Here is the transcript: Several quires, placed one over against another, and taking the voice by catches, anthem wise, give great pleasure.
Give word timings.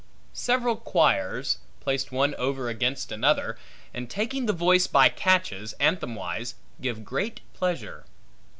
Several 0.33 0.77
quires, 0.77 1.59
placed 1.79 2.11
one 2.11 2.33
over 2.39 2.69
against 2.69 3.11
another, 3.11 3.55
and 3.93 4.09
taking 4.09 4.47
the 4.47 4.51
voice 4.51 4.87
by 4.87 5.09
catches, 5.09 5.73
anthem 5.73 6.15
wise, 6.15 6.55
give 6.81 7.05
great 7.05 7.41
pleasure. 7.53 8.05